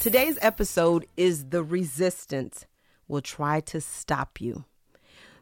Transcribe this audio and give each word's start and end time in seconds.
Today's 0.00 0.38
episode 0.40 1.06
is 1.18 1.50
The 1.50 1.62
Resistance 1.62 2.64
Will 3.06 3.20
Try 3.20 3.60
to 3.60 3.82
Stop 3.82 4.40
You. 4.40 4.64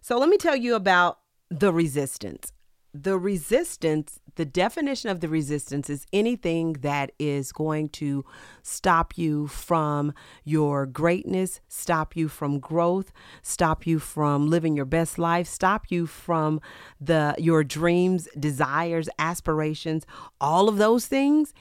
So 0.00 0.18
let 0.18 0.28
me 0.28 0.36
tell 0.36 0.56
you 0.56 0.74
about 0.74 1.20
the 1.48 1.72
resistance 1.72 2.52
the 2.94 3.18
resistance, 3.18 4.18
the 4.36 4.44
definition 4.44 5.10
of 5.10 5.20
the 5.20 5.28
resistance 5.28 5.90
is 5.90 6.06
anything 6.12 6.72
that 6.80 7.12
is 7.18 7.52
going 7.52 7.90
to 7.90 8.24
stop 8.62 9.16
you 9.16 9.46
from 9.46 10.12
your 10.42 10.86
greatness, 10.86 11.60
stop 11.68 12.16
you 12.16 12.28
from 12.28 12.58
growth, 12.58 13.12
stop 13.42 13.86
you 13.86 13.98
from 13.98 14.48
living 14.48 14.74
your 14.74 14.86
best 14.86 15.18
life, 15.18 15.46
stop 15.46 15.90
you 15.90 16.06
from 16.06 16.60
the 17.00 17.34
your 17.38 17.62
dreams, 17.62 18.27
desires, 18.38 19.08
aspirations, 19.18 20.06
all 20.40 20.68
of 20.68 20.78
those 20.78 21.06
things. 21.06 21.52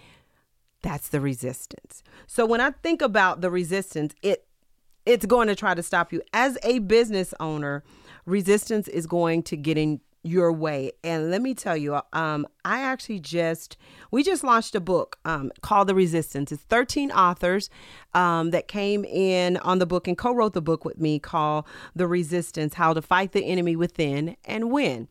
That's 0.82 1.10
the 1.10 1.20
resistance. 1.20 2.04
So 2.28 2.46
when 2.46 2.62
I 2.62 2.72
think 2.72 3.02
about 3.02 3.42
the 3.42 3.50
resistance, 3.50 4.14
it 4.22 4.46
it's 5.06 5.26
going 5.26 5.48
to 5.48 5.56
try 5.56 5.74
to 5.74 5.82
stop 5.82 6.12
you 6.12 6.22
as 6.34 6.58
a 6.64 6.80
business 6.80 7.34
owner. 7.40 7.84
Resistance 8.26 8.90
is 8.90 9.08
going 9.08 9.42
to 9.44 9.56
get 9.56 9.78
in 9.78 10.02
your 10.28 10.52
way. 10.52 10.92
And 11.04 11.32
let 11.32 11.42
me 11.42 11.54
tell 11.54 11.78
you, 11.78 12.00
um, 12.14 12.46
I 12.66 12.82
actually 12.82 13.20
just 13.20 13.78
we 14.12 14.24
just 14.24 14.44
launched 14.44 14.76
a 14.76 14.80
book 14.80 15.18
um, 15.26 15.52
called 15.62 15.88
The 15.88 15.96
Resistance. 15.96 16.52
It's 16.52 16.64
13 16.64 17.12
authors 17.12 17.70
um, 18.14 18.52
that 18.52 18.68
came 18.68 19.06
in 19.06 19.58
on 19.58 19.80
the 19.80 19.86
book 19.86 20.08
and 20.08 20.18
co-wrote 20.18 20.54
the 20.54 20.62
book 20.62 20.86
with 20.86 21.00
me 21.00 21.20
called 21.20 21.66
The 21.96 22.08
Resistance: 22.08 22.74
How 22.76 22.94
to 22.94 23.02
Fight 23.02 23.32
the 23.32 23.46
Enemy 23.46 23.76
Within 23.76 24.36
and 24.46 24.72
Win. 24.72 25.08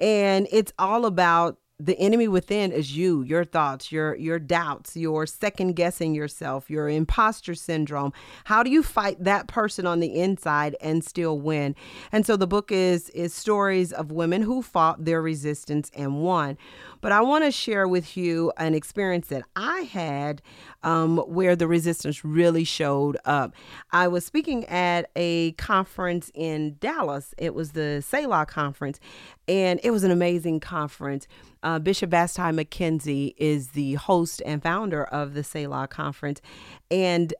And 0.00 0.46
it's 0.52 0.72
all 0.78 1.06
about 1.06 1.58
the 1.80 1.96
enemy 2.00 2.26
within 2.26 2.72
is 2.72 2.96
you 2.96 3.22
your 3.22 3.44
thoughts 3.44 3.92
your 3.92 4.16
your 4.16 4.40
doubts 4.40 4.96
your 4.96 5.26
second 5.26 5.76
guessing 5.76 6.12
yourself 6.12 6.68
your 6.68 6.88
imposter 6.88 7.54
syndrome. 7.54 8.12
How 8.46 8.64
do 8.64 8.70
you 8.70 8.82
fight 8.82 9.22
that 9.22 9.46
person 9.46 9.86
on 9.86 10.00
the 10.00 10.12
inside 10.18 10.74
and 10.80 11.04
still 11.04 11.38
win? 11.38 11.76
And 12.10 12.26
so 12.26 12.36
the 12.36 12.48
book 12.48 12.72
is 12.72 13.10
is 13.10 13.32
stories 13.32 13.92
of 13.92 14.10
women 14.10 14.42
who 14.42 14.60
fought 14.60 15.04
their 15.04 15.22
resistance 15.22 15.92
and 15.94 16.20
won. 16.20 16.58
But 17.00 17.12
i 17.12 17.20
want 17.20 17.44
to 17.44 17.52
share 17.52 17.86
with 17.86 18.16
you 18.16 18.52
an 18.56 18.74
experience 18.74 19.28
that 19.28 19.44
i 19.54 19.82
had 19.82 20.42
um, 20.82 21.18
where 21.18 21.54
the 21.54 21.68
resistance 21.68 22.24
really 22.24 22.64
showed 22.64 23.16
up. 23.24 23.54
I 23.92 24.08
was 24.08 24.24
speaking 24.24 24.64
at 24.64 25.10
a 25.14 25.52
conference 25.52 26.32
in 26.34 26.76
dallas. 26.80 27.34
It 27.38 27.54
was 27.54 27.72
the 27.72 28.02
selah 28.04 28.46
conference 28.46 28.98
and 29.46 29.80
it 29.82 29.90
was 29.90 30.04
an 30.04 30.10
amazing 30.10 30.60
conference 30.60 31.26
uh, 31.68 31.78
Bishop 31.78 32.08
Vashti 32.08 32.40
McKenzie 32.40 33.34
is 33.36 33.72
the 33.72 33.94
host 33.94 34.40
and 34.46 34.62
founder 34.62 35.04
of 35.04 35.34
the 35.34 35.44
Selah 35.44 35.86
Conference. 35.86 36.40
And 36.90 37.34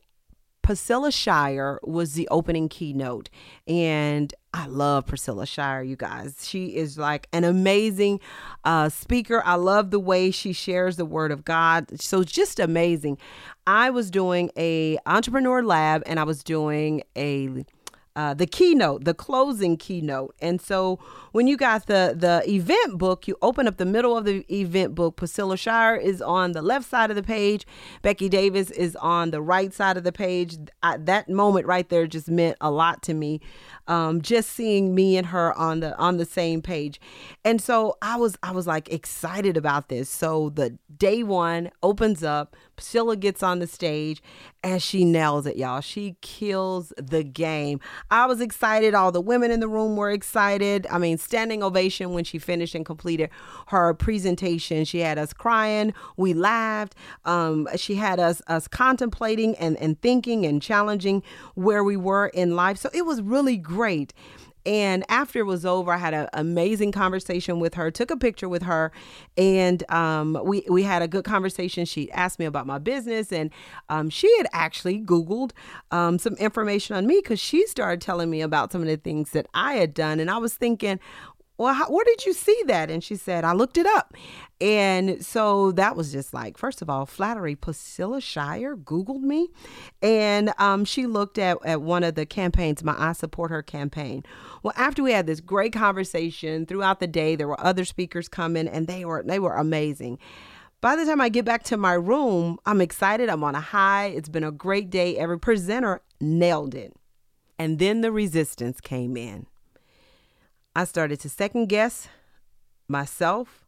Priscilla 0.61 1.11
Shirer 1.11 1.81
was 1.83 2.13
the 2.13 2.29
opening 2.29 2.69
keynote. 2.69 3.31
And 3.67 4.35
I 4.53 4.67
love 4.67 5.07
Priscilla 5.07 5.47
Shirer, 5.47 5.83
you 5.83 5.97
guys. 5.97 6.47
She 6.47 6.77
is 6.77 6.99
like 6.99 7.27
an 7.33 7.45
amazing 7.45 8.21
uh, 8.67 8.91
speaker. 8.91 9.43
I 9.47 9.55
love 9.55 9.91
the 9.91 9.99
way 9.99 10.31
she 10.31 10.53
shares 10.53 10.97
the 10.97 11.07
word 11.07 11.33
of 11.33 11.47
God. 11.47 11.99
So 11.99 12.23
just 12.23 12.61
amazing. 12.61 13.17
I 13.67 13.89
was 13.89 14.11
doing 14.11 14.51
a 14.59 14.99
entrepreneur 15.07 15.63
lab 15.63 16.03
and 16.05 16.21
I 16.21 16.25
was 16.25 16.45
doing 16.45 17.03
a 17.17 17.65
uh, 18.19 18.35
the 18.35 18.49
keynote, 18.49 19.05
the 19.05 19.15
closing 19.15 19.77
keynote. 19.77 20.35
And 20.43 20.61
so 20.61 20.99
when 21.31 21.47
you 21.47 21.57
got 21.57 21.87
the 21.87 22.17
the 22.19 22.43
event 22.51 22.99
book, 22.99 23.29
you 23.29 23.37
open 23.43 23.69
up 23.69 23.77
the 23.77 23.87
middle 23.87 24.19
of 24.19 24.25
the 24.25 24.45
event 24.53 24.97
book. 24.97 25.15
Priscilla 25.15 25.57
Shirer 25.57 25.97
is 25.97 26.21
on 26.21 26.51
the 26.51 26.61
left 26.61 26.91
side 26.91 27.11
of 27.11 27.17
the 27.17 27.23
page. 27.23 27.65
Becky 28.03 28.29
Davis 28.29 28.73
is 28.73 28.97
on 28.97 29.31
the 29.31 29.41
right 29.41 29.73
side 29.73 29.97
of 29.97 30.03
the 30.03 30.11
page. 30.11 30.59
I, 30.83 30.97
that 30.97 31.29
moment 31.29 31.67
right 31.67 31.89
there 31.89 32.09
just 32.09 32.29
meant 32.29 32.57
a 32.61 32.73
lot 32.73 33.05
to 33.05 33.15
me. 33.15 33.41
Um, 33.87 34.21
just 34.21 34.51
seeing 34.51 34.97
me 34.97 35.17
and 35.17 35.29
her 35.29 35.57
on 35.57 35.79
the 35.79 35.97
on 35.97 36.17
the 36.17 36.25
same 36.25 36.61
page, 36.61 37.01
and 37.45 37.63
so 37.63 37.99
I 38.03 38.17
was 38.17 38.37
I 38.43 38.51
was 38.51 38.67
like 38.67 38.93
excited 38.93 39.57
about 39.57 39.91
this. 39.91 40.11
So 40.11 40.51
the 40.51 40.77
day 40.97 41.23
one 41.23 41.71
opens 41.85 42.25
up. 42.25 42.57
Priscilla 42.79 43.17
gets 43.17 43.43
on 43.43 43.59
the 43.59 43.67
stage, 43.67 44.23
and 44.63 44.81
she 44.81 45.05
nails 45.05 45.47
it, 45.47 45.57
y'all. 45.57 45.81
She 45.81 46.15
kills 46.21 46.93
the 46.97 47.25
game. 47.25 47.81
I 48.09 48.27
was 48.27 48.41
excited. 48.41 48.95
All 48.95 49.11
the 49.11 49.21
women 49.21 49.51
in 49.51 49.59
the 49.59 49.67
room 49.67 49.97
were 49.97 50.13
excited. 50.13 50.87
I 50.89 50.99
mean, 50.99 51.19
standing 51.19 51.61
ovation 51.61 52.13
when 52.13 52.23
she 52.23 52.39
finished 52.39 52.77
and 52.77 52.87
completed 52.87 53.31
her 53.67 53.95
presentation. 53.95 54.85
She 54.85 55.01
had 55.01 55.19
us 55.19 55.33
crying. 55.33 55.93
We 56.17 56.35
laughed. 56.35 56.95
Um, 57.25 57.67
she 57.75 57.97
had 57.97 58.21
us 58.21 58.41
us 58.47 58.69
contemplating 58.69 59.57
and, 59.57 59.77
and 59.79 60.01
thinking 60.01 60.47
and 60.47 60.63
challenging 60.63 61.25
where 61.57 61.83
we 61.83 61.97
were 61.97 62.29
in 62.29 62.55
life. 62.55 62.79
So 62.79 62.91
it 62.95 63.05
was 63.05 63.21
really 63.21 63.57
great. 63.57 64.15
And 64.69 65.03
after 65.09 65.39
it 65.39 65.45
was 65.45 65.65
over, 65.65 65.91
I 65.95 65.97
had 65.97 66.13
an 66.13 66.29
amazing 66.35 66.93
conversation 66.93 67.59
with 67.59 67.73
her, 67.73 67.91
took 67.91 68.11
a 68.11 68.19
picture 68.19 68.51
with 68.51 68.65
her, 68.65 68.93
and 69.39 69.83
um, 69.91 70.39
we, 70.45 70.63
we 70.69 70.83
had 70.83 71.01
a 71.01 71.09
good 71.09 71.25
conversation. 71.25 71.87
She 71.87 72.13
asked 72.13 72.39
me 72.39 72.45
about 72.45 72.67
my 72.67 72.77
business, 72.77 73.33
and 73.33 73.51
um, 73.89 74.11
she 74.11 74.31
had 74.37 74.47
actually 74.53 75.01
Googled 75.01 75.53
um, 75.91 76.19
some 76.19 76.35
information 76.35 76.95
on 76.97 77.07
me 77.07 77.21
because 77.23 77.41
she 77.41 77.67
started 77.67 78.03
telling 78.03 78.29
me 78.29 78.43
about 78.43 78.71
some 78.71 78.83
of 78.83 78.89
the 78.89 78.99
things 78.99 79.31
that 79.31 79.47
I 79.55 79.77
had 79.77 79.95
done. 79.95 80.21
And 80.21 80.31
I 80.31 80.37
was 80.37 80.53
thinking, 80.53 81.01
well, 81.59 81.75
how, 81.75 81.91
where 81.91 82.05
did 82.05 82.25
you 82.25 82.33
see 82.33 82.63
that? 82.67 82.89
And 82.91 83.03
she 83.03 83.17
said, 83.17 83.45
I 83.45 83.53
looked 83.53 83.77
it 83.77 83.87
up. 83.87 84.15
And 84.61 85.25
so 85.25 85.73
that 85.73 85.97
was 85.97 86.13
just 86.13 86.33
like, 86.33 86.57
first 86.57 86.83
of 86.83 86.89
all, 86.89 87.05
flattery. 87.05 87.57
Priscilla 87.57 88.21
Shirer 88.21 88.77
Googled 88.77 89.23
me. 89.23 89.49
And 90.01 90.53
um, 90.59 90.85
she 90.85 91.07
looked 91.07 91.37
at, 91.37 91.59
at 91.65 91.83
one 91.83 92.05
of 92.05 92.15
the 92.15 92.27
campaigns, 92.27 92.85
my 92.85 92.95
I 92.97 93.13
Support 93.13 93.51
Her 93.51 93.63
campaign. 93.63 94.25
Well, 94.63 94.73
after 94.77 95.03
we 95.03 95.13
had 95.13 95.27
this 95.27 95.41
great 95.41 95.73
conversation 95.73 96.65
throughout 96.65 97.01
the 97.01 97.07
day, 97.09 97.35
there 97.35 97.49
were 97.49 97.61
other 97.61 97.85
speakers 97.85 98.29
coming 98.29 98.69
and 98.69 98.87
they 98.87 99.05
were 99.05 99.25
they 99.27 99.39
were 99.39 99.55
amazing. 99.55 100.19
By 100.81 100.95
the 100.95 101.05
time 101.05 101.21
I 101.21 101.29
get 101.29 101.45
back 101.45 101.65
to 101.65 101.77
my 101.77 101.95
room, 101.95 102.59
I'm 102.65 102.81
excited. 102.81 103.29
I'm 103.29 103.43
on 103.43 103.57
a 103.57 103.61
high. 103.61 104.07
It's 104.07 104.29
been 104.29 104.45
a 104.45 104.53
great 104.53 104.91
day. 104.91 105.17
Every 105.17 105.39
presenter 105.39 106.03
nailed 106.21 106.77
it. 106.77 106.95
And 107.59 107.81
then 107.81 108.01
the 108.01 108.13
resistance 108.13 108.81
came 108.81 109.17
in. 109.17 109.47
I 110.79 110.85
started 110.85 111.19
to 111.23 111.29
second 111.29 111.69
guess 111.69 112.07
myself. 112.87 113.67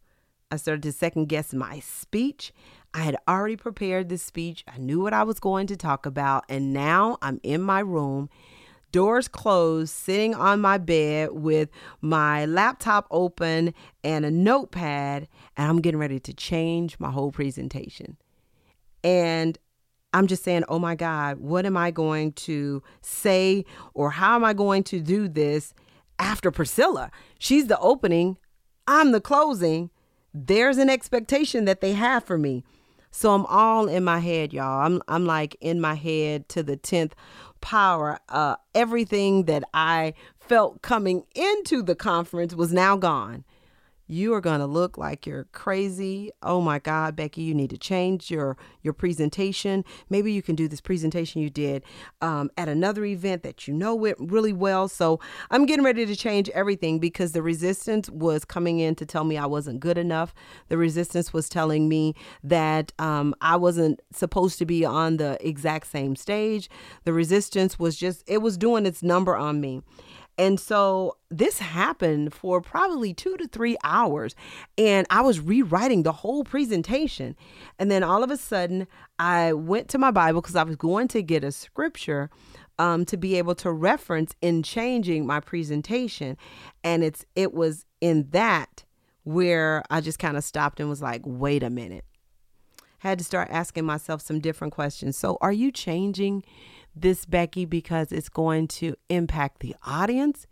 I 0.53 0.55
started 0.55 0.85
to 0.85 0.93
second 0.93 1.29
guess 1.29 1.53
my 1.53 1.81
speech. 1.81 2.53
I 2.95 3.01
had 3.01 3.17
already 3.27 3.57
prepared 3.57 4.09
this 4.09 4.23
speech. 4.23 4.63
I 4.69 4.79
knew 4.79 5.01
what 5.01 5.13
I 5.13 5.25
was 5.25 5.41
going 5.41 5.67
to 5.67 5.77
talk 5.77 6.07
about. 6.07 6.45
And 6.49 6.73
now 6.73 7.19
I'm 7.21 7.41
in 7.43 7.63
my 7.63 7.81
room, 7.81 8.31
doors 8.93 9.27
closed, 9.27 9.93
sitting 9.93 10.37
on 10.37 10.61
my 10.61 10.79
bed 10.79 11.33
with 11.33 11.69
my 12.01 12.47
laptop 12.47 13.09
open 13.11 13.75
and 14.05 14.25
a 14.25 14.31
notepad. 14.31 15.27
And 15.57 15.69
I'm 15.69 15.81
getting 15.81 15.99
ready 15.99 16.21
to 16.21 16.33
change 16.33 16.97
my 17.01 17.11
whole 17.11 17.33
presentation. 17.33 18.19
And 19.03 19.59
I'm 20.13 20.29
just 20.29 20.45
saying, 20.45 20.63
oh 20.69 20.79
my 20.79 20.95
God, 20.95 21.39
what 21.39 21.67
am 21.67 21.77
I 21.77 21.91
going 21.91 22.35
to 22.35 22.85
say 23.03 23.65
or 23.95 24.13
how 24.13 24.37
am 24.37 24.45
I 24.45 24.53
going 24.53 24.85
to 24.85 25.01
do 25.01 25.27
this? 25.27 25.75
After 26.21 26.51
Priscilla. 26.53 27.11
She's 27.39 27.67
the 27.67 27.79
opening, 27.81 28.37
I'm 28.87 29.11
the 29.11 29.21
closing. 29.21 29.91
There's 30.33 30.79
an 30.79 30.91
expectation 30.91 31.65
that 31.65 31.81
they 31.81 31.95
have 31.95 32.25
for 32.25 32.39
me. 32.39 32.65
So 33.11 33.35
I'm 33.35 33.47
all 33.47 33.89
in 33.89 34.05
my 34.05 34.21
head, 34.21 34.53
y'all. 34.53 34.87
I'm 34.87 35.03
I'm 35.09 35.27
like 35.27 35.57
in 35.61 35.81
my 35.81 35.95
head 35.95 36.49
to 36.51 36.63
the 36.63 36.77
10th 36.77 37.13
power. 37.61 38.19
Uh 38.29 38.57
everything 38.75 39.47
that 39.47 39.65
I 39.75 40.15
felt 40.39 40.83
coming 40.83 41.25
into 41.35 41.83
the 41.83 41.97
conference 41.97 42.55
was 42.55 42.73
now 42.73 42.97
gone. 42.97 43.45
You 44.11 44.35
are 44.35 44.41
going 44.41 44.59
to 44.61 44.67
look 44.67 44.99
like 44.99 45.27
you're 45.27 45.45
crazy. 45.53 46.33
Oh 46.43 46.61
my 46.61 46.79
God, 46.81 47.15
Becky, 47.15 47.43
you 47.43 47.55
need 47.55 47.71
to 47.71 47.79
change 47.79 48.31
your 48.31 48.57
your 48.83 48.93
presentation. 48.93 49.85
Maybe 50.09 50.33
you 50.33 50.43
can 50.43 50.57
do 50.57 50.67
this 50.67 50.81
presentation 50.81 51.41
you 51.41 51.51
did 51.51 51.85
um, 52.21 52.51
at 52.57 52.69
another 52.69 53.05
event 53.05 53.43
that 53.45 53.69
you 53.69 53.75
know 53.75 53.95
went 53.95 54.17
really 54.19 54.53
well. 54.53 54.89
So 54.89 55.21
I'm 55.51 55.65
getting 55.65 55.85
ready 55.85 56.07
to 56.07 56.17
change 56.17 56.49
everything 56.51 56.99
because 56.99 57.33
the 57.33 57.43
resistance 57.43 58.11
was 58.11 58.45
coming 58.45 58.81
in 58.81 58.97
to 58.97 59.07
tell 59.07 59.25
me 59.25 59.39
I 59.39 59.47
wasn't 59.47 59.81
good 59.81 59.99
enough. 59.99 60.35
The 60.69 60.77
resistance 60.77 61.33
was 61.33 61.49
telling 61.49 61.89
me 61.89 62.15
that 62.43 62.93
um, 62.99 63.35
I 63.41 63.57
wasn't 63.57 64.01
supposed 64.13 64.59
to 64.59 64.67
be 64.67 64.85
on 64.85 65.19
the 65.19 65.39
exact 65.47 65.87
same 65.87 66.17
stage. 66.17 66.69
The 67.05 67.13
resistance 67.13 67.79
was 67.79 67.97
just, 67.97 68.25
it 68.27 68.39
was 68.39 68.57
doing 68.59 68.87
its 68.87 69.03
number 69.03 69.37
on 69.37 69.61
me. 69.61 69.83
And 70.41 70.59
so 70.59 71.19
this 71.29 71.59
happened 71.59 72.33
for 72.33 72.63
probably 72.63 73.13
two 73.13 73.37
to 73.37 73.47
three 73.47 73.77
hours. 73.85 74.35
And 74.79 75.07
I 75.11 75.21
was 75.21 75.39
rewriting 75.39 76.03
the 76.03 76.13
whole 76.13 76.45
presentation. 76.45 77.37
And 77.79 77.91
then 77.91 78.03
all 78.03 78.25
of 78.25 78.31
a 78.31 78.39
sudden, 78.39 78.89
I 79.19 79.53
went 79.53 79.89
to 79.89 79.99
my 79.99 80.11
Bible 80.11 80.41
because 80.41 80.57
I 80.57 80.63
was 80.63 80.77
going 80.77 81.09
to 81.09 81.23
get 81.23 81.45
a 81.45 81.53
scripture 81.53 82.31
um, 82.79 83.05
to 83.05 83.19
be 83.19 83.37
able 83.37 83.55
to 83.57 83.71
reference 83.71 84.35
in 84.41 84.63
changing 84.63 85.27
my 85.27 85.41
presentation. 85.41 86.39
And 86.83 87.05
it's 87.05 87.27
it 87.37 87.53
was 87.53 87.85
in 88.01 88.31
that 88.31 88.85
where 89.25 89.85
I 89.91 90.01
just 90.01 90.19
kind 90.19 90.39
of 90.39 90.43
stopped 90.43 90.81
and 90.81 90.89
was 90.89 91.03
like, 91.03 91.21
wait 91.27 91.63
a 91.63 91.69
minute. 91.69 92.07
Had 93.01 93.19
to 93.19 93.25
start 93.25 93.49
asking 93.51 93.85
myself 93.85 94.23
some 94.23 94.41
different 94.41 94.73
questions. 94.73 95.19
So, 95.19 95.37
are 95.43 95.53
you 95.53 95.71
changing 95.71 96.45
this, 96.95 97.25
Becky, 97.25 97.65
because 97.65 98.13
it's 98.13 98.29
going 98.29 98.69
to 98.69 98.95
impact 99.09 99.61
the 99.61 99.75
audience 99.85 100.47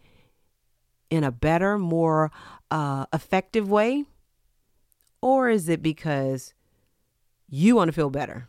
in 1.11 1.25
a 1.25 1.33
better, 1.33 1.79
more 1.79 2.31
uh, 2.71 3.07
effective 3.13 3.71
way? 3.71 4.05
Or 5.21 5.49
is 5.49 5.69
it 5.69 5.83
because 5.83 6.55
you 7.49 7.77
want 7.77 7.89
to 7.89 7.93
feel 7.93 8.11
better? 8.11 8.49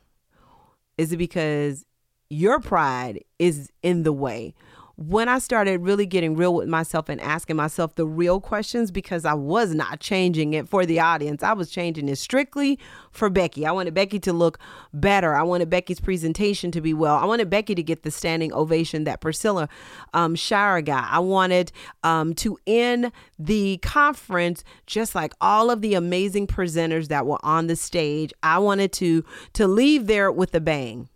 Is 0.98 1.12
it 1.12 1.18
because 1.18 1.86
your 2.30 2.60
pride 2.60 3.24
is 3.40 3.72
in 3.82 4.04
the 4.04 4.14
way? 4.14 4.54
When 5.02 5.30
I 5.30 5.40
started 5.40 5.80
really 5.80 6.06
getting 6.06 6.36
real 6.36 6.54
with 6.54 6.68
myself 6.68 7.08
and 7.08 7.22
asking 7.22 7.56
myself 7.56 7.96
the 7.96 8.06
real 8.06 8.42
questions 8.42 8.92
because 8.92 9.24
I 9.24 9.34
was 9.34 9.74
not 9.74 10.02
changing 10.02 10.54
it 10.54 10.68
for 10.68 10.86
the 10.86 11.00
audience. 11.00 11.42
I 11.42 11.54
was 11.54 11.70
changing 11.70 12.10
it 12.10 12.18
strictly 12.18 12.78
for 13.14 13.30
Becky. 13.30 13.66
I 13.66 13.72
wanted 13.72 13.94
Becky 13.94 14.20
to 14.20 14.34
look 14.34 14.60
better. 14.94 15.36
I 15.36 15.44
wanted 15.44 15.70
Becky's 15.70 16.02
presentation 16.02 16.70
to 16.72 16.82
be 16.82 16.94
well. 16.94 17.16
I 17.16 17.24
wanted 17.24 17.50
Becky 17.50 17.76
to 17.76 17.82
get 17.82 18.04
the 18.04 18.12
standing 18.12 18.52
ovation 18.52 19.06
that 19.06 19.22
Priscilla 19.22 19.70
um, 20.14 20.36
Shirer 20.36 20.82
got. 20.82 21.06
I 21.10 21.20
wanted 21.20 21.72
um, 22.04 22.34
to 22.34 22.58
end 22.68 23.14
the 23.40 23.78
conference 23.78 24.66
just 24.86 25.16
like 25.16 25.34
all 25.40 25.72
of 25.72 25.80
the 25.80 25.94
amazing 25.94 26.46
presenters 26.46 27.08
that 27.08 27.26
were 27.26 27.40
on 27.42 27.68
the 27.68 27.78
stage. 27.78 28.34
I 28.44 28.60
wanted 28.60 28.92
to 28.94 29.24
to 29.54 29.66
leave 29.66 30.08
there 30.08 30.30
with 30.30 30.54
a 30.54 30.60
bang 30.60 31.08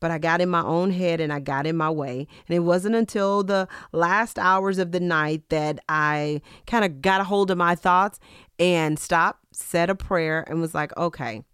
but 0.00 0.10
I 0.10 0.18
got 0.18 0.40
in 0.40 0.48
my 0.48 0.62
own 0.62 0.90
head 0.90 1.20
and 1.20 1.32
I 1.32 1.40
got 1.40 1.66
in 1.66 1.76
my 1.76 1.90
way. 1.90 2.26
And 2.48 2.56
it 2.56 2.60
wasn't 2.60 2.94
until 2.94 3.44
the 3.44 3.68
last 3.92 4.38
hours 4.38 4.78
of 4.78 4.92
the 4.92 5.00
night 5.00 5.48
that 5.50 5.78
I 5.88 6.40
kind 6.66 6.84
of 6.84 7.02
got 7.02 7.20
a 7.20 7.24
hold 7.24 7.50
of 7.50 7.58
my 7.58 7.74
thoughts 7.74 8.18
and 8.58 8.98
stopped, 8.98 9.44
said 9.52 9.90
a 9.90 9.94
prayer, 9.94 10.44
and 10.48 10.60
was 10.60 10.74
like, 10.74 10.96
okay, 10.96 11.44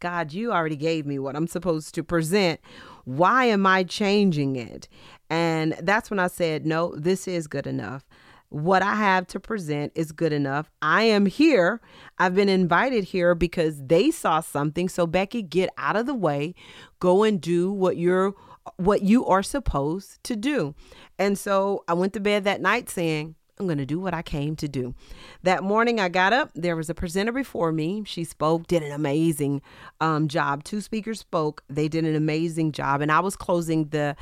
God, 0.00 0.32
you 0.32 0.52
already 0.52 0.76
gave 0.76 1.06
me 1.06 1.18
what 1.18 1.36
I'm 1.36 1.46
supposed 1.46 1.94
to 1.94 2.02
present. 2.02 2.60
Why 3.04 3.44
am 3.46 3.66
I 3.66 3.84
changing 3.84 4.56
it? 4.56 4.88
And 5.28 5.74
that's 5.80 6.10
when 6.10 6.18
I 6.18 6.26
said, 6.26 6.66
no, 6.66 6.94
this 6.96 7.28
is 7.28 7.46
good 7.46 7.66
enough 7.66 8.04
what 8.50 8.82
I 8.82 8.96
have 8.96 9.26
to 9.28 9.40
present 9.40 9.92
is 9.94 10.12
good 10.12 10.32
enough. 10.32 10.70
I 10.82 11.04
am 11.04 11.26
here. 11.26 11.80
I've 12.18 12.34
been 12.34 12.48
invited 12.48 13.04
here 13.04 13.34
because 13.34 13.80
they 13.82 14.10
saw 14.10 14.40
something. 14.40 14.88
So 14.88 15.06
Becky, 15.06 15.40
get 15.40 15.70
out 15.78 15.96
of 15.96 16.06
the 16.06 16.14
way. 16.14 16.54
Go 16.98 17.22
and 17.22 17.40
do 17.40 17.72
what 17.72 17.96
you're 17.96 18.34
what 18.76 19.02
you 19.02 19.24
are 19.26 19.42
supposed 19.42 20.22
to 20.24 20.36
do. 20.36 20.74
And 21.18 21.38
so 21.38 21.82
I 21.88 21.94
went 21.94 22.12
to 22.12 22.20
bed 22.20 22.44
that 22.44 22.60
night 22.60 22.90
saying, 22.90 23.34
I'm 23.58 23.66
going 23.66 23.78
to 23.78 23.86
do 23.86 24.00
what 24.00 24.14
I 24.14 24.22
came 24.22 24.56
to 24.56 24.68
do. 24.68 24.94
That 25.42 25.62
morning, 25.62 26.00
I 26.00 26.08
got 26.08 26.32
up. 26.32 26.50
There 26.54 26.76
was 26.76 26.88
a 26.88 26.94
presenter 26.94 27.32
before 27.32 27.72
me. 27.72 28.02
She 28.06 28.24
spoke, 28.24 28.66
did 28.66 28.82
an 28.82 28.92
amazing 28.92 29.60
um, 30.00 30.28
job. 30.28 30.64
Two 30.64 30.80
speakers 30.80 31.20
spoke. 31.20 31.62
They 31.68 31.88
did 31.88 32.04
an 32.04 32.16
amazing 32.16 32.72
job. 32.72 33.00
And 33.00 33.12
I 33.12 33.20
was 33.20 33.36
closing 33.36 33.88
the 33.88 34.16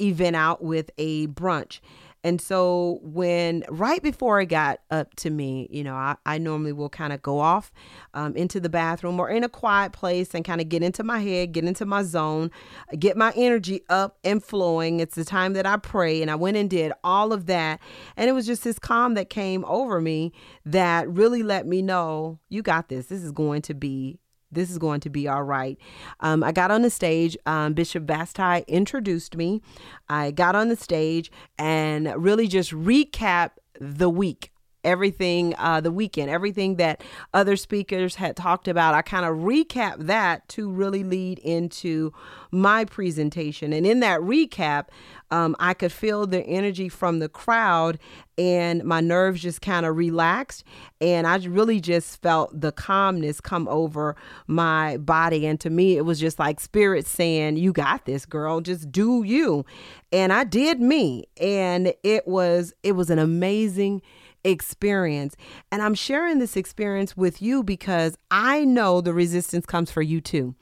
event 0.00 0.36
out 0.36 0.62
with 0.62 0.90
a 0.96 1.26
brunch. 1.28 1.80
And 2.24 2.40
so 2.40 2.98
when 3.02 3.64
right 3.68 4.02
before 4.02 4.40
it 4.40 4.46
got 4.46 4.80
up 4.90 5.14
to 5.16 5.30
me, 5.30 5.68
you 5.70 5.84
know, 5.84 5.94
I, 5.94 6.16
I 6.26 6.38
normally 6.38 6.72
will 6.72 6.88
kind 6.88 7.12
of 7.12 7.22
go 7.22 7.38
off 7.38 7.72
um, 8.14 8.34
into 8.36 8.60
the 8.60 8.68
bathroom 8.68 9.20
or 9.20 9.28
in 9.28 9.44
a 9.44 9.48
quiet 9.48 9.92
place 9.92 10.34
and 10.34 10.44
kind 10.44 10.60
of 10.60 10.68
get 10.68 10.82
into 10.82 11.02
my 11.02 11.20
head, 11.20 11.52
get 11.52 11.64
into 11.64 11.86
my 11.86 12.02
zone, 12.02 12.50
get 12.98 13.16
my 13.16 13.32
energy 13.36 13.82
up 13.88 14.18
and 14.24 14.42
flowing. 14.42 15.00
It's 15.00 15.14
the 15.14 15.24
time 15.24 15.52
that 15.52 15.66
I 15.66 15.76
pray. 15.76 16.20
And 16.20 16.30
I 16.30 16.34
went 16.34 16.56
and 16.56 16.68
did 16.68 16.92
all 17.04 17.32
of 17.32 17.46
that. 17.46 17.80
And 18.16 18.28
it 18.28 18.32
was 18.32 18.46
just 18.46 18.64
this 18.64 18.78
calm 18.78 19.14
that 19.14 19.30
came 19.30 19.64
over 19.66 20.00
me 20.00 20.32
that 20.66 21.08
really 21.08 21.42
let 21.42 21.66
me 21.66 21.82
know 21.82 22.38
you 22.48 22.62
got 22.62 22.88
this. 22.88 23.06
This 23.06 23.22
is 23.22 23.32
going 23.32 23.62
to 23.62 23.74
be 23.74 24.18
this 24.50 24.70
is 24.70 24.78
going 24.78 25.00
to 25.00 25.10
be 25.10 25.28
all 25.28 25.42
right. 25.42 25.78
Um, 26.20 26.42
I 26.42 26.52
got 26.52 26.70
on 26.70 26.82
the 26.82 26.90
stage. 26.90 27.36
Um, 27.46 27.74
Bishop 27.74 28.04
Vashti 28.04 28.64
introduced 28.66 29.36
me. 29.36 29.62
I 30.08 30.30
got 30.30 30.54
on 30.54 30.68
the 30.68 30.76
stage 30.76 31.30
and 31.58 32.12
really 32.16 32.48
just 32.48 32.72
recap 32.72 33.50
the 33.80 34.10
week 34.10 34.50
everything 34.84 35.54
uh, 35.58 35.80
the 35.80 35.92
weekend, 35.92 36.30
everything 36.30 36.76
that 36.76 37.02
other 37.34 37.56
speakers 37.56 38.14
had 38.16 38.36
talked 38.36 38.68
about. 38.68 38.94
I 38.94 39.02
kind 39.02 39.24
of 39.24 39.36
recap 39.36 40.06
that 40.06 40.48
to 40.50 40.70
really 40.70 41.04
lead 41.04 41.38
into 41.40 42.12
my 42.50 42.84
presentation. 42.84 43.72
And 43.72 43.86
in 43.86 44.00
that 44.00 44.20
recap, 44.20 44.86
um, 45.30 45.54
I 45.58 45.74
could 45.74 45.92
feel 45.92 46.26
the 46.26 46.40
energy 46.40 46.88
from 46.88 47.18
the 47.18 47.28
crowd 47.28 47.98
and 48.38 48.84
my 48.84 49.00
nerves 49.00 49.42
just 49.42 49.60
kind 49.60 49.84
of 49.84 49.96
relaxed. 49.96 50.64
And 51.00 51.26
I 51.26 51.36
really 51.38 51.80
just 51.80 52.22
felt 52.22 52.58
the 52.58 52.72
calmness 52.72 53.40
come 53.40 53.68
over 53.68 54.16
my 54.46 54.96
body. 54.98 55.46
And 55.46 55.60
to 55.60 55.70
me, 55.70 55.96
it 55.96 56.02
was 56.02 56.18
just 56.20 56.38
like 56.38 56.60
spirit 56.60 57.06
saying, 57.06 57.56
You 57.56 57.72
got 57.72 58.06
this, 58.06 58.24
girl. 58.24 58.60
Just 58.60 58.90
do 58.90 59.22
you. 59.24 59.66
And 60.12 60.32
I 60.32 60.44
did 60.44 60.80
me. 60.80 61.24
And 61.40 61.92
it 62.02 62.26
was, 62.26 62.72
it 62.82 62.92
was 62.92 63.10
an 63.10 63.18
amazing 63.18 64.02
experience. 64.44 65.36
And 65.70 65.82
I'm 65.82 65.94
sharing 65.94 66.38
this 66.38 66.56
experience 66.56 67.16
with 67.16 67.42
you 67.42 67.62
because 67.62 68.16
I 68.30 68.64
know 68.64 69.00
the 69.00 69.12
resistance 69.12 69.66
comes 69.66 69.90
for 69.90 70.02
you 70.02 70.20
too. 70.20 70.54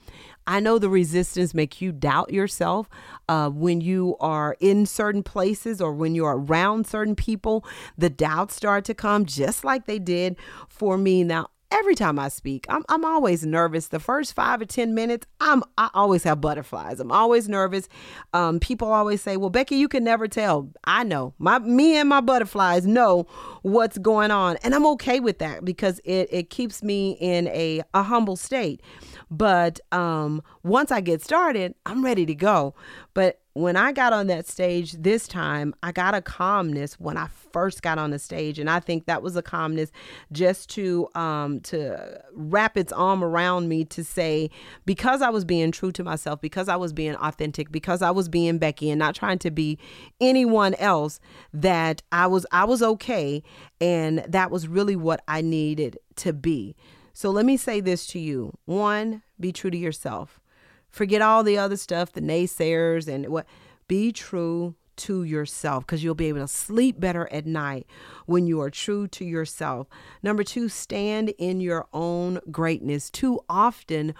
I 0.46 0.60
know 0.60 0.78
the 0.78 0.88
resistance 0.88 1.54
makes 1.54 1.80
you 1.80 1.90
doubt 1.90 2.32
yourself 2.32 2.88
uh, 3.28 3.50
when 3.50 3.80
you 3.80 4.16
are 4.20 4.56
in 4.60 4.86
certain 4.86 5.24
places 5.24 5.80
or 5.80 5.92
when 5.92 6.14
you're 6.14 6.38
around 6.38 6.86
certain 6.86 7.16
people. 7.16 7.64
The 7.98 8.10
doubts 8.10 8.54
start 8.54 8.84
to 8.84 8.94
come 8.94 9.26
just 9.26 9.64
like 9.64 9.86
they 9.86 9.98
did 9.98 10.36
for 10.68 10.96
me. 10.96 11.24
Now, 11.24 11.48
every 11.70 11.94
time 11.94 12.18
I 12.18 12.28
speak, 12.28 12.66
I'm, 12.68 12.84
I'm 12.88 13.04
always 13.04 13.44
nervous. 13.44 13.88
The 13.88 14.00
first 14.00 14.34
five 14.34 14.60
or 14.60 14.64
10 14.64 14.94
minutes, 14.94 15.26
I'm, 15.40 15.62
I 15.76 15.90
always 15.94 16.22
have 16.24 16.40
butterflies. 16.40 17.00
I'm 17.00 17.12
always 17.12 17.48
nervous. 17.48 17.88
Um, 18.32 18.60
people 18.60 18.92
always 18.92 19.20
say, 19.22 19.36
well, 19.36 19.50
Becky, 19.50 19.76
you 19.76 19.88
can 19.88 20.04
never 20.04 20.28
tell. 20.28 20.70
I 20.84 21.04
know 21.04 21.34
my, 21.38 21.58
me 21.58 21.96
and 21.96 22.08
my 22.08 22.20
butterflies 22.20 22.86
know 22.86 23.26
what's 23.62 23.98
going 23.98 24.30
on. 24.30 24.56
And 24.62 24.74
I'm 24.74 24.86
okay 24.86 25.20
with 25.20 25.38
that 25.38 25.64
because 25.64 26.00
it, 26.04 26.28
it 26.30 26.50
keeps 26.50 26.82
me 26.82 27.16
in 27.20 27.48
a, 27.48 27.82
a 27.94 28.02
humble 28.02 28.36
state. 28.36 28.82
But 29.30 29.80
um, 29.92 30.42
once 30.62 30.90
I 30.92 31.00
get 31.00 31.22
started, 31.22 31.74
I'm 31.84 32.04
ready 32.04 32.26
to 32.26 32.34
go. 32.34 32.74
But 33.14 33.40
when 33.56 33.74
I 33.74 33.90
got 33.90 34.12
on 34.12 34.26
that 34.26 34.46
stage 34.46 34.92
this 34.92 35.26
time, 35.26 35.74
I 35.82 35.90
got 35.90 36.14
a 36.14 36.20
calmness 36.20 37.00
when 37.00 37.16
I 37.16 37.28
first 37.52 37.80
got 37.80 37.96
on 37.96 38.10
the 38.10 38.18
stage, 38.18 38.58
and 38.58 38.68
I 38.68 38.80
think 38.80 39.06
that 39.06 39.22
was 39.22 39.34
a 39.34 39.40
calmness 39.40 39.90
just 40.30 40.68
to 40.70 41.08
um, 41.14 41.60
to 41.60 42.20
wrap 42.34 42.76
its 42.76 42.92
arm 42.92 43.24
around 43.24 43.70
me 43.70 43.86
to 43.86 44.04
say 44.04 44.50
because 44.84 45.22
I 45.22 45.30
was 45.30 45.46
being 45.46 45.72
true 45.72 45.90
to 45.92 46.04
myself, 46.04 46.38
because 46.42 46.68
I 46.68 46.76
was 46.76 46.92
being 46.92 47.14
authentic, 47.16 47.72
because 47.72 48.02
I 48.02 48.10
was 48.10 48.28
being 48.28 48.58
Becky 48.58 48.90
and 48.90 48.98
not 48.98 49.14
trying 49.14 49.38
to 49.38 49.50
be 49.50 49.78
anyone 50.20 50.74
else, 50.74 51.18
that 51.54 52.02
I 52.12 52.26
was 52.26 52.44
I 52.52 52.64
was 52.64 52.82
okay, 52.82 53.42
and 53.80 54.18
that 54.28 54.50
was 54.50 54.68
really 54.68 54.96
what 54.96 55.22
I 55.28 55.40
needed 55.40 55.98
to 56.16 56.34
be. 56.34 56.76
So 57.14 57.30
let 57.30 57.46
me 57.46 57.56
say 57.56 57.80
this 57.80 58.06
to 58.08 58.18
you: 58.18 58.52
one, 58.66 59.22
be 59.40 59.50
true 59.50 59.70
to 59.70 59.78
yourself. 59.78 60.40
Forget 60.90 61.22
all 61.22 61.42
the 61.42 61.58
other 61.58 61.76
stuff, 61.76 62.12
the 62.12 62.20
naysayers 62.20 63.08
and 63.08 63.28
what. 63.28 63.46
Be 63.88 64.12
true 64.12 64.74
to 64.96 65.22
yourself 65.24 65.86
because 65.86 66.02
you'll 66.02 66.14
be 66.14 66.26
able 66.28 66.40
to 66.40 66.48
sleep 66.48 66.98
better 66.98 67.28
at 67.30 67.46
night 67.46 67.86
when 68.24 68.46
you 68.46 68.60
are 68.62 68.70
true 68.70 69.06
to 69.08 69.24
yourself. 69.24 69.86
Number 70.22 70.42
two, 70.42 70.68
stand 70.68 71.34
in 71.38 71.60
your 71.60 71.86
own 71.92 72.40
greatness. 72.50 73.10
Too 73.10 73.40
often, 73.48 74.14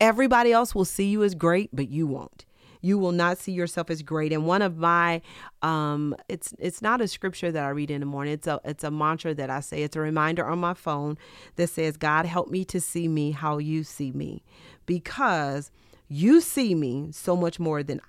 everybody 0.00 0.52
else 0.52 0.74
will 0.74 0.84
see 0.84 1.08
you 1.08 1.22
as 1.22 1.34
great, 1.34 1.70
but 1.72 1.88
you 1.88 2.06
won't. 2.06 2.44
you 2.80 2.98
will 2.98 3.12
not 3.12 3.38
see 3.38 3.52
yourself 3.52 3.90
as 3.90 4.02
great. 4.02 4.32
And 4.32 4.46
one 4.46 4.62
of 4.62 4.76
my 4.76 5.20
um 5.62 6.14
it's 6.28 6.54
it's 6.58 6.82
not 6.82 7.00
a 7.00 7.08
scripture 7.08 7.50
that 7.50 7.64
I 7.64 7.70
read 7.70 7.90
in 7.90 8.00
the 8.00 8.06
morning. 8.06 8.34
It's 8.34 8.46
a 8.46 8.60
it's 8.64 8.84
a 8.84 8.90
mantra 8.90 9.34
that 9.34 9.50
I 9.50 9.60
say. 9.60 9.82
It's 9.82 9.96
a 9.96 10.00
reminder 10.00 10.46
on 10.46 10.58
my 10.58 10.74
phone 10.74 11.18
that 11.56 11.68
says, 11.70 11.96
God 11.96 12.26
help 12.26 12.48
me 12.50 12.64
to 12.66 12.80
see 12.80 13.08
me 13.08 13.32
how 13.32 13.58
you 13.58 13.84
see 13.84 14.12
me. 14.12 14.42
Because 14.86 15.70
you 16.08 16.40
see 16.40 16.74
me 16.74 17.08
so 17.12 17.36
much 17.36 17.60
more 17.60 17.82
than 17.82 18.00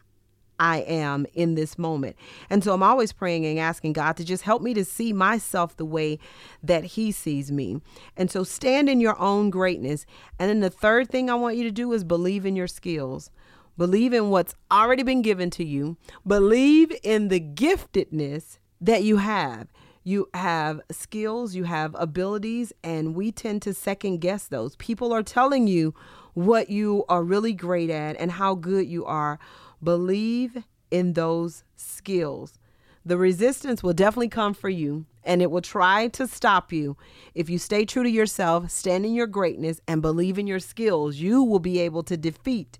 I 0.60 0.79
am 0.79 1.25
in 1.34 1.56
this 1.56 1.77
moment. 1.77 2.18
And 2.50 2.63
so 2.63 2.74
I'm 2.74 2.84
always 2.84 3.13
praying 3.13 3.46
and 3.46 3.58
asking 3.58 3.94
God 3.94 4.18
to 4.18 4.25
just 4.25 4.44
help 4.44 4.62
me 4.62 4.74
to 4.74 4.84
see 4.84 5.13
myself 5.13 5.77
the 5.77 5.86
way 5.86 6.20
that 6.62 6.84
He 6.84 7.12
sees 7.12 7.51
me. 7.51 7.82
And 8.18 8.29
so 8.29 8.44
stand 8.44 8.89
in 8.89 9.00
your 9.00 9.18
own 9.20 9.50
greatness. 9.50 10.06
And 10.38 10.50
then 10.50 10.60
the 10.60 10.70
third 10.70 11.10
thing 11.10 11.29
I 11.29 11.36
want 11.36 11.56
you 11.56 11.63
to 11.63 11.72
do 11.72 11.94
is 11.94 12.03
believe 12.03 12.46
in 12.46 12.56
your 12.56 12.68
skills. 12.68 13.32
Believe 13.77 14.12
in 14.12 14.29
what's 14.29 14.56
already 14.70 15.03
been 15.03 15.22
given 15.22 15.50
to 15.51 15.63
you. 15.63 15.96
Believe 16.27 16.91
in 17.01 17.29
the 17.29 17.39
giftedness 17.39 18.60
that 18.82 19.03
you 19.03 19.18
have. 19.18 19.70
You 20.03 20.27
have 20.34 20.82
skills, 20.91 21.56
you 21.56 21.65
have 21.65 21.96
abilities, 21.98 22.74
and 22.84 23.15
we 23.15 23.32
tend 23.32 23.62
to 23.62 23.74
second 23.74 24.20
guess 24.20 24.48
those. 24.48 24.75
People 24.75 25.13
are 25.13 25.24
telling 25.24 25.68
you 25.68 25.94
what 26.34 26.70
you 26.70 27.06
are 27.10 27.24
really 27.24 27.54
great 27.54 27.90
at 27.90 28.16
and 28.20 28.32
how 28.32 28.56
good 28.56 28.88
you 28.88 29.06
are 29.06 29.40
Believe 29.84 30.64
in 30.92 31.14
those 31.14 31.64
skills. 31.76 32.60
The 33.06 33.18
resistance 33.18 33.82
will 33.82 33.94
definitely 33.94 34.28
come 34.28 34.54
for 34.54 34.70
you 34.70 35.06
and 35.24 35.42
it 35.42 35.50
will 35.50 35.62
try 35.62 36.10
to 36.10 36.28
stop 36.28 36.74
you. 36.74 36.98
If 37.34 37.50
you 37.50 37.58
stay 37.58 37.86
true 37.86 38.04
to 38.04 38.10
yourself, 38.10 38.70
stand 38.72 39.06
in 39.06 39.14
your 39.14 39.28
greatness, 39.28 39.80
and 39.88 40.02
believe 40.02 40.40
in 40.40 40.48
your 40.48 40.60
skills, 40.60 41.18
you 41.18 41.44
will 41.44 41.60
be 41.60 41.80
able 41.80 42.04
to 42.04 42.18
defeat 42.18 42.80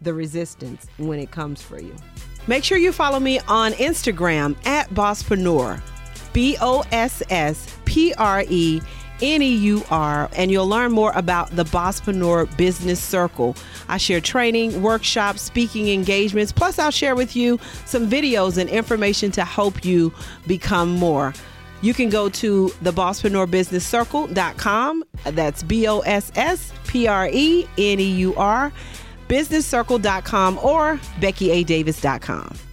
the 0.00 0.12
resistance 0.12 0.86
when 0.98 1.18
it 1.18 1.30
comes 1.30 1.62
for 1.62 1.80
you. 1.80 1.94
Make 2.46 2.62
sure 2.62 2.78
you 2.78 2.92
follow 2.92 3.18
me 3.18 3.40
on 3.48 3.72
Instagram 3.72 4.54
at 4.66 4.88
Bosspreneur, 4.90 5.82
B 6.32 6.56
O 6.60 6.84
S 6.92 7.22
S 7.30 7.74
P 7.84 8.14
R 8.14 8.44
E 8.48 8.80
N 9.20 9.42
E 9.42 9.54
U 9.54 9.84
R, 9.90 10.28
and 10.36 10.50
you'll 10.50 10.68
learn 10.68 10.92
more 10.92 11.12
about 11.14 11.50
the 11.54 11.64
Bosspreneur 11.64 12.56
Business 12.56 13.00
Circle. 13.00 13.56
I 13.88 13.96
share 13.96 14.20
training, 14.20 14.82
workshops, 14.82 15.42
speaking 15.42 15.88
engagements, 15.88 16.52
plus, 16.52 16.78
I'll 16.78 16.90
share 16.90 17.14
with 17.14 17.36
you 17.36 17.58
some 17.84 18.08
videos 18.08 18.58
and 18.58 18.68
information 18.70 19.30
to 19.32 19.44
help 19.44 19.84
you 19.84 20.12
become 20.46 20.90
more. 20.90 21.34
You 21.80 21.94
can 21.94 22.08
go 22.08 22.28
to 22.28 22.72
the 22.82 22.92
Bosspreneur 22.92 23.48
That's 25.24 25.62
B 25.62 25.86
O 25.86 26.00
S 26.00 26.32
S 26.34 26.72
P 26.86 27.06
R 27.06 27.28
E 27.32 27.66
N 27.78 28.00
E 28.00 28.10
U 28.10 28.34
R, 28.36 28.72
businesscircle.com 29.28 30.58
or 30.58 30.96
BeckyADavis.com. 31.20 32.67